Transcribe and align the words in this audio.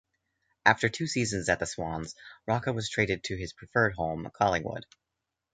After 0.65 0.89
two 0.89 1.05
seasons 1.05 1.47
at 1.47 1.59
the 1.59 1.67
Swans, 1.67 2.15
Rocca 2.47 2.73
was 2.73 2.89
traded 2.89 3.23
to 3.25 3.37
his 3.37 3.53
preferred 3.53 3.93
home, 3.93 4.31
Collingwood. 4.33 4.87